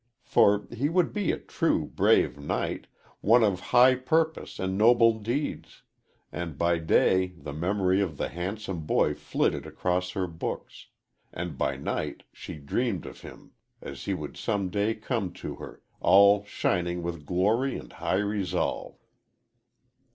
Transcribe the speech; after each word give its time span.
For 0.23 0.65
he 0.71 0.89
would 0.89 1.13
be 1.13 1.31
a 1.31 1.37
true, 1.37 1.85
brave 1.85 2.39
knight, 2.39 2.87
one 3.19 3.43
of 3.43 3.59
high 3.69 3.93
purpose 3.93 4.57
and 4.57 4.75
noble 4.75 5.19
deeds; 5.19 5.83
and 6.31 6.57
by 6.57 6.79
day 6.79 7.33
the 7.37 7.53
memory 7.53 8.01
of 8.01 8.17
the 8.17 8.29
handsome 8.29 8.87
boy 8.87 9.13
flitted 9.13 9.67
across 9.67 10.09
her 10.13 10.25
books, 10.25 10.87
and 11.31 11.55
by 11.55 11.75
night 11.77 12.23
she 12.33 12.55
dreamed 12.55 13.05
of 13.05 13.21
him 13.21 13.51
as 13.79 14.05
he 14.05 14.15
would 14.15 14.37
some 14.37 14.69
day 14.71 14.95
come 14.95 15.33
to 15.33 15.57
her, 15.57 15.83
all 15.99 16.45
shining 16.45 17.03
with 17.03 17.23
glory 17.27 17.77
and 17.77 17.93
high 17.93 18.17
resolve." 18.17 18.97